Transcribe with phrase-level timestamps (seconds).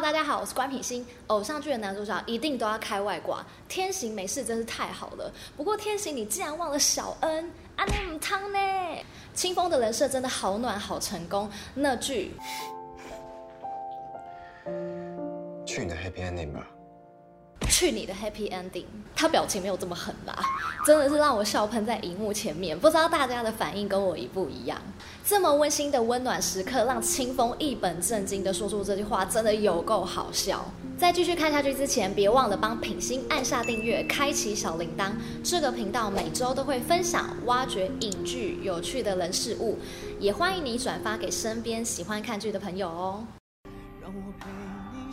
[0.00, 1.04] 大家好，我是关品欣。
[1.26, 5.32] 偶像剧的男主角一定都要开外挂，天行没事真是太好了。
[5.56, 8.58] 不过天行，你竟然忘了小恩，阿内姆汤呢？
[9.34, 11.50] 清风的人设真的好暖，好成功。
[11.74, 12.32] 那句，
[15.66, 16.64] 去你的 Happy Ending 吧。
[17.66, 18.84] 去你的 Happy Ending！
[19.14, 20.38] 他表情没有这么狠吧？
[20.86, 22.78] 真的是让我笑喷在荧幕前面。
[22.78, 24.78] 不知道大家的反应跟我一不一样？
[25.24, 30.64] 这么温馨的温暖时刻，让清风一本正经的说出这句话，真的有够好笑。
[30.96, 35.12] 在继续看下去之前，别忘了帮品心按下订阅，开启小铃铛。
[35.44, 39.78] 这个频道每周都会分享、挖掘影剧有趣的人事物，
[40.18, 43.24] 也欢迎你转发给身边喜欢看剧的朋友哦。
[44.00, 44.48] 让我陪
[44.94, 45.12] 你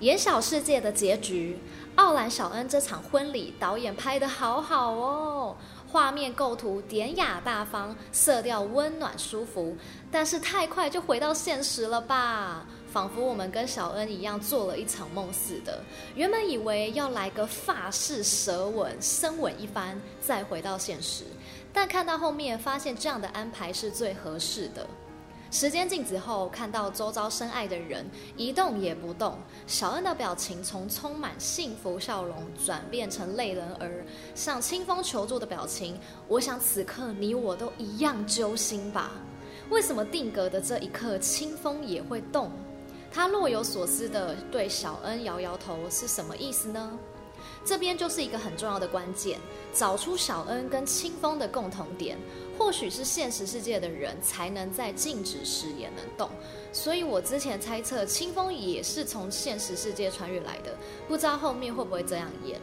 [0.00, 1.58] 演小世界的结局，
[1.96, 9.76] 奥兰小恩这场婚礼，导演拍的好好哦，画面构图典雅大方，色调温暖舒服，
[10.10, 12.64] 但是太快就回到现实了吧？
[12.90, 15.80] 仿佛我们跟小恩一样做了一场梦似的。
[16.14, 21.24] 原本以为要来个法式舌吻，深吻一番，再回到现实，
[21.74, 24.86] 但看到后面发现这样的安排是最合适的。
[25.50, 35.98] 时间静止后，看到周遭深爱的人一动也不动，小恩的表情从充满幸福笑容转变成泪人儿向清风求助的表情。
[36.28, 39.10] 我想此刻你我都一样揪心吧？
[39.70, 42.52] 为什么定格的这一刻，清风也会动？
[43.12, 46.96] 他若有所思地对小恩摇摇头，是什么意思呢？
[47.64, 49.38] 这边就是一个很重要的关键，
[49.72, 52.18] 找出小恩跟清风的共同点。
[52.58, 56.28] 或许是现实世界的人才能在静止时也能动，
[56.74, 60.76] 所以我之前猜测清风也是从现实世界穿越来的，
[61.08, 62.60] 不知道后面会不会这样演。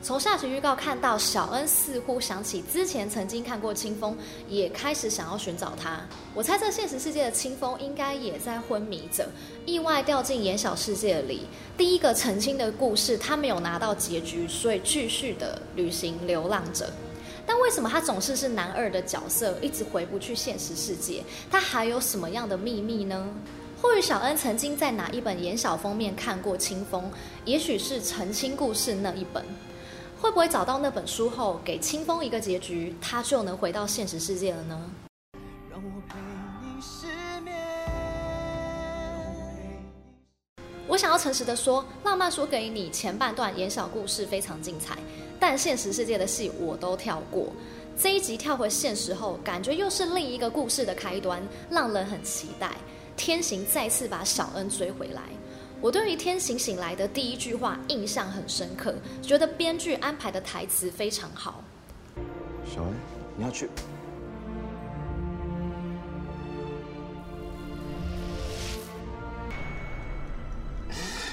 [0.00, 4.16] 从下集预告看到小恩似乎想起之前曾经看过清风，
[4.48, 6.00] 也开始想要寻找他。
[6.34, 9.28] 我猜测现实世界的清风应该也在昏迷着，
[9.66, 11.46] 意外掉进演小世界里。
[11.76, 16.88] 第一个澄清的故事他没有拿到结局，所以继续的旅行流浪着。
[17.44, 21.24] 但为什么他总是是男二的角色，一直回不去现实世界？
[21.50, 23.28] 他还有什么样的秘密呢？
[23.82, 27.10] 或许小恩曾经在哪一本言小封面看过清风，
[27.44, 29.44] 也许是澄清故事那一本。
[30.20, 34.90] 会不会找到那本书后，给清风一个结局，他就能回到现实世界了呢？
[35.70, 36.18] 让我陪
[36.60, 37.06] 你失
[37.40, 37.54] 眠。
[40.88, 44.98] 我想要诚实的说，浪漫说给你前半段演小故事非常精彩。
[45.38, 47.52] 但现实世界的戏我都跳过，
[47.96, 51.40] 这一集跳回现实后，感觉又是另一个故事的开端，
[51.70, 52.72] 让人很期待。
[53.16, 55.22] 天行再次把小恩追回来，
[55.80, 61.62] 我对于天行醒来的第一句话印象很深刻，觉得编剧安排的台词非常好。
[62.66, 62.92] 小恩，
[63.36, 63.68] 你要去？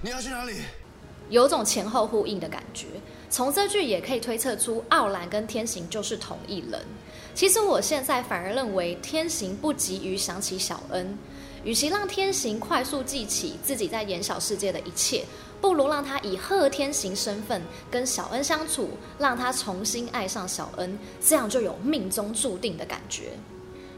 [0.00, 0.54] 你要去哪里？
[1.28, 2.86] 有种前后呼应的感觉。
[3.28, 6.80] 从这句也可以推测出，奥兰跟天行就是同一人。
[7.34, 11.16] 其实我现在反而认为，天行不急于想起小恩，
[11.64, 15.24] 与其让天行快速记起自己在言小世界的一切，
[15.60, 23.32] 不如让他以贺天行身份跟小恩相处，让他重新爱上小恩，这样就有命中注定的感觉。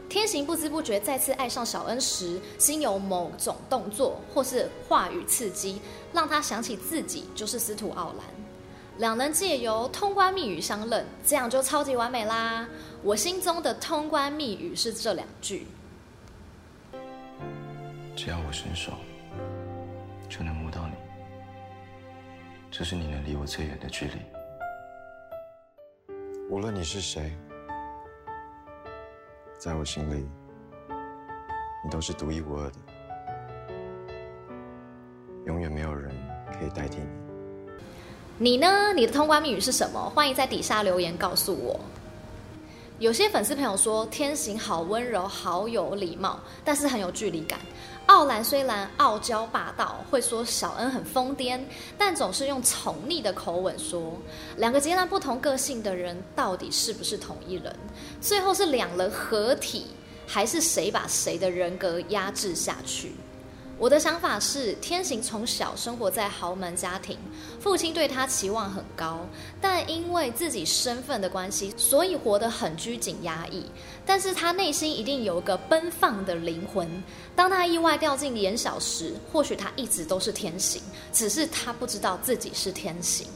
[0.09, 5.81] 天行不知不觉再次爱上小恩时，心有某种动作或是话语刺激，
[6.11, 8.25] 让他想起自己就是司徒奥兰。
[8.99, 12.67] 两人借由通关密语相认，这样就超级完美啦！
[13.01, 15.65] 我心中的通关密语是这两句：
[18.23, 18.93] 只要我伸手，
[20.29, 20.93] 就能摸到你，
[22.71, 24.13] 这是你能离我最远的距离。
[26.49, 27.33] 无论你是谁，
[29.57, 30.25] 在我心里，
[31.83, 32.77] 你都是独一无二的，
[35.45, 36.09] 永远没有人
[36.57, 37.09] 可以代替你。
[38.37, 38.93] 你呢？
[38.93, 39.99] 你的通关密语是什么？
[40.11, 41.77] 欢迎在底下留言告诉我。
[42.99, 47.59] 有些粉丝朋友说天行好温柔，好有礼貌，但是很有距离感。
[48.05, 51.59] 奥兰虽然傲娇霸道，会说小恩很疯癫，
[51.97, 54.13] 但总是用宠溺的口吻说。
[54.57, 57.75] 两个截然不同个性的人，到底是不是同一人？
[58.21, 59.87] 最后是两人合体，
[60.27, 63.13] 还是谁把谁的人格压制下去？
[63.79, 67.17] 我的想法是，天行从小生活在豪门家庭，
[67.59, 69.27] 父亲对他期望很高，
[69.59, 73.65] 但因为自己身份的关系，所以活得很拘谨压抑。
[74.05, 76.87] 但是他内心一定有一个奔放的灵魂。
[77.35, 80.81] 当他意外掉进眼小时，或许他一直都是天行，
[81.11, 83.27] 只是他不知道自己是天行。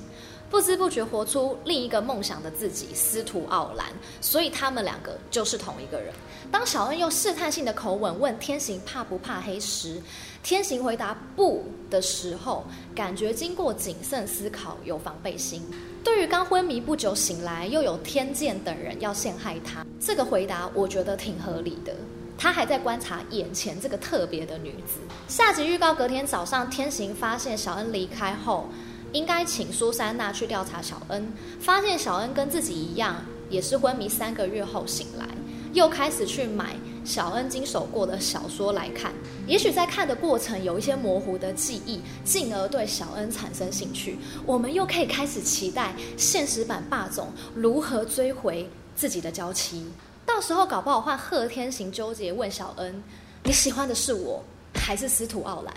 [0.50, 3.86] 不知不觉活出另一个梦想的自己，司徒傲兰，
[4.22, 6.14] 所以他们两个就是同一个人。
[6.50, 10.02] 当小恩用试探性的口吻问天行怕不怕黑时，
[10.42, 12.64] 天行回答不的时候，
[12.96, 15.62] 感觉经过谨慎思考，有防备心。
[16.02, 21.94] 对于刚昏迷不久醒来，又有天剑等人要陷害他，这个回答我觉得挺合理的。
[22.38, 25.00] 他还在观察眼前这个特别的女子。
[25.28, 28.70] 下集预告：隔天早上，天行发现小恩离开后。
[29.13, 33.15] 应该请苏珊娜去调查小恩，发现小恩跟自己一样，
[33.50, 35.25] 也是昏迷三个月后醒来，
[35.74, 36.75] 又开始去买
[37.06, 39.13] 小恩经手过的小说来看。
[39.48, 44.19] 也许在看的过程有一些模糊的记忆，进而对小恩产生兴趣。
[44.45, 49.86] 我们又可以开始期待现实版霸总如何追回自己的娇妻。
[50.25, 53.01] 到时候搞不好换贺天行纠结问小恩：
[53.44, 54.44] 你喜欢的是我，
[54.74, 55.74] 还是司徒傲兰？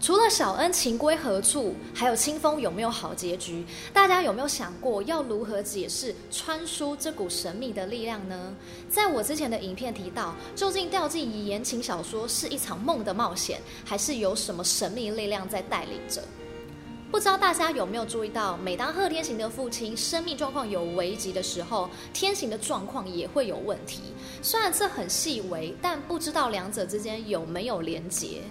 [0.00, 3.64] 除了小恩情归何处，还有清风有没有好结局？
[3.92, 8.56] 大家有没有想过要如何解释穿书这股神秘的力量呢？
[8.88, 16.22] 在我之前的影片提到，究竟掉进言情小说是一场梦的冒险，还是有什么神秘力量在带领着？
[17.10, 24.00] 不知道大家有没有注意到，每当贺天行的父亲生命状况有危急的时候，天行的状况也会有问题。
[24.40, 28.42] 虽然这很细微，但不知道两者之间有没有连结。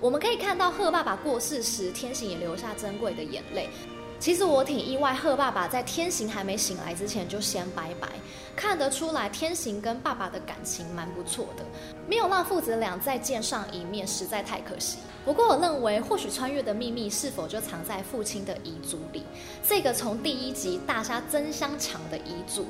[0.00, 3.68] 我们可以看到贺爸爸过世时，天行也流下珍贵的眼泪。
[4.20, 8.08] 其实我挺意外，贺爸爸在天行还没醒来之前就先拜拜，
[8.56, 11.64] 看得出来天行跟爸爸的感情蛮不错的，
[12.08, 14.98] 没有让父子俩再见上一面，实在太可惜。
[15.24, 19.22] 不过我认为，或许穿越的秘密是否就藏在父亲的遗嘱里？
[19.66, 22.66] 这个从第一集大家争相抢的遗嘱，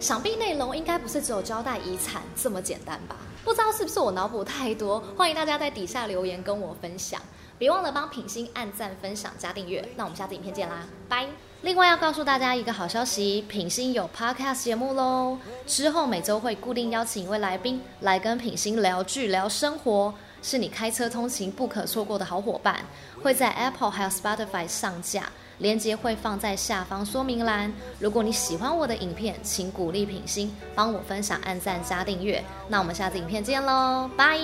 [0.00, 3.16] 想必内容应该不是只有交代遗产这么简单吧？
[3.44, 7.20] 不知道是不是我脑补太多，欢迎大家在底下留言跟我分享，
[7.62, 9.88] 别忘了帮品心按赞、分享、加订阅。
[9.94, 11.28] 那我们下次影片见啦，拜！
[11.60, 20.12] 另外要告诉大家一个好消息，品心有 Podcast 节目喽，之后每周会固定邀请一位来宾来跟品心聊剧、聊生活，
[20.42, 22.80] 是你开车通勤不可错过的好伙伴，
[23.22, 25.30] 会在 Apple 还有 Spotify 上架。
[25.58, 27.72] 链接会放在下方说明栏。
[28.00, 32.42] 如果你喜欢我的影片，请鼓励品心，帮我分享、按赞、加订阅。
[32.66, 34.36] 那我们下次影片见喽，拜！